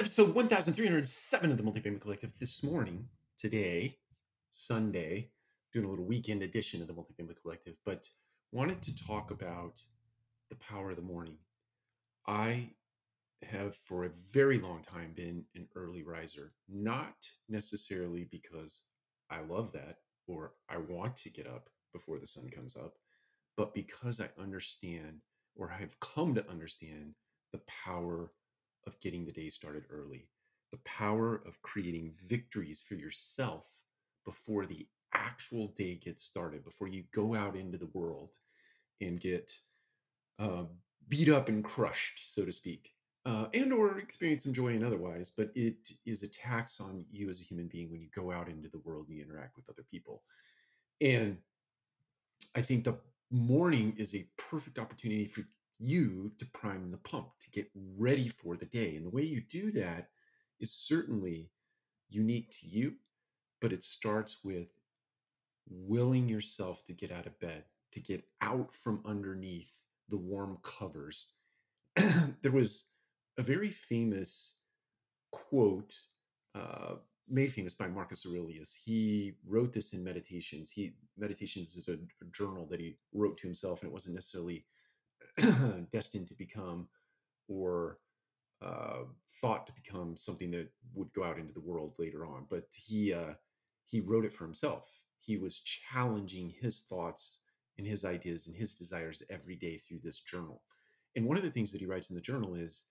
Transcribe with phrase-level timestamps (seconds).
[0.00, 3.04] episode 1307 of the Multifamily Collective this morning,
[3.38, 3.98] today,
[4.50, 5.28] Sunday,
[5.74, 8.08] doing a little weekend edition of the Multifamily Collective, but
[8.50, 9.78] wanted to talk about
[10.48, 11.36] the power of the morning.
[12.26, 12.70] I
[13.42, 17.16] have for a very long time been an early riser, not
[17.50, 18.86] necessarily because
[19.28, 22.94] I love that or I want to get up before the sun comes up,
[23.54, 25.20] but because I understand
[25.56, 27.12] or I have come to understand
[27.52, 28.30] the power
[28.86, 30.28] of getting the day started early,
[30.70, 33.64] the power of creating victories for yourself
[34.24, 38.36] before the actual day gets started, before you go out into the world
[39.00, 39.52] and get
[40.38, 40.64] uh,
[41.08, 42.92] beat up and crushed, so to speak,
[43.26, 45.30] uh, and or experience some joy and otherwise.
[45.30, 48.48] But it is a tax on you as a human being when you go out
[48.48, 50.22] into the world and you interact with other people.
[51.00, 51.38] And
[52.54, 52.98] I think the
[53.30, 55.42] morning is a perfect opportunity for
[55.80, 58.96] you to prime the pump, to get ready for the day.
[58.96, 60.08] And the way you do that
[60.60, 61.50] is certainly
[62.08, 62.94] unique to you,
[63.60, 64.68] but it starts with
[65.68, 69.70] willing yourself to get out of bed, to get out from underneath
[70.08, 71.34] the warm covers.
[71.96, 72.88] there was
[73.38, 74.58] a very famous
[75.30, 75.94] quote,
[76.54, 76.96] uh,
[77.28, 78.76] made famous by Marcus Aurelius.
[78.84, 80.70] He wrote this in Meditations.
[80.70, 84.66] He Meditations is a, a journal that he wrote to himself, and it wasn't necessarily
[85.92, 86.88] destined to become
[87.48, 87.98] or
[88.62, 89.04] uh,
[89.40, 92.46] thought to become something that would go out into the world later on.
[92.48, 93.34] But he uh,
[93.86, 94.84] he wrote it for himself.
[95.20, 97.40] He was challenging his thoughts
[97.78, 100.62] and his ideas and his desires every day through this journal.
[101.16, 102.84] And one of the things that he writes in the journal is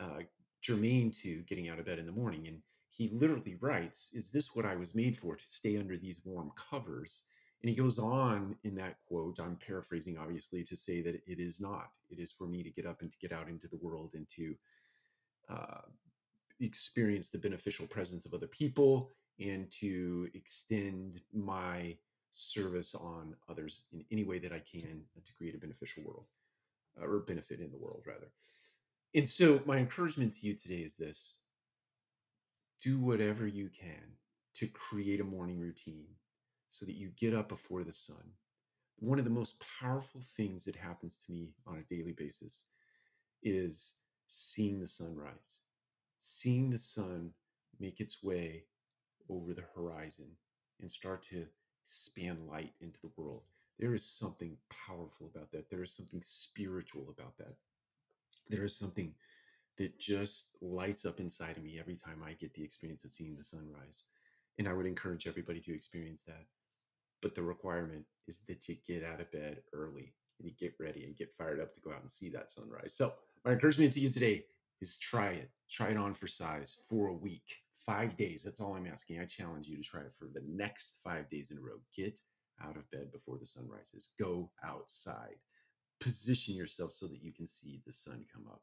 [0.00, 0.20] uh,
[0.62, 2.46] germane to getting out of bed in the morning.
[2.48, 2.58] And
[2.90, 5.36] he literally writes, "Is this what I was made for?
[5.36, 7.24] To stay under these warm covers?"
[7.62, 11.60] And he goes on in that quote, I'm paraphrasing obviously, to say that it is
[11.60, 11.90] not.
[12.10, 14.26] It is for me to get up and to get out into the world and
[14.36, 14.54] to
[15.48, 15.82] uh,
[16.60, 21.96] experience the beneficial presence of other people and to extend my
[22.32, 26.26] service on others in any way that I can to create a beneficial world
[27.00, 28.28] or benefit in the world, rather.
[29.14, 31.38] And so, my encouragement to you today is this
[32.80, 34.16] do whatever you can
[34.54, 36.06] to create a morning routine
[36.72, 38.32] so that you get up before the sun.
[38.98, 42.64] One of the most powerful things that happens to me on a daily basis
[43.42, 43.96] is
[44.28, 45.58] seeing the sunrise,
[46.18, 47.32] seeing the sun
[47.78, 48.64] make its way
[49.28, 50.30] over the horizon
[50.80, 51.44] and start to
[51.82, 53.42] expand light into the world.
[53.78, 55.68] There is something powerful about that.
[55.68, 57.54] There is something spiritual about that.
[58.48, 59.12] There is something
[59.76, 63.36] that just lights up inside of me every time I get the experience of seeing
[63.36, 64.04] the sunrise.
[64.58, 66.46] And I would encourage everybody to experience that.
[67.22, 71.04] But the requirement is that you get out of bed early and you get ready
[71.04, 72.94] and get fired up to go out and see that sunrise.
[72.94, 73.12] So,
[73.44, 74.44] my encouragement to you today
[74.80, 75.50] is try it.
[75.70, 78.42] Try it on for size for a week, five days.
[78.42, 79.20] That's all I'm asking.
[79.20, 81.80] I challenge you to try it for the next five days in a row.
[81.96, 82.20] Get
[82.62, 84.10] out of bed before the sun rises.
[84.18, 85.36] Go outside.
[86.00, 88.62] Position yourself so that you can see the sun come up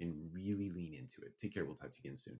[0.00, 1.38] and really lean into it.
[1.38, 1.64] Take care.
[1.64, 2.28] We'll talk to you again soon.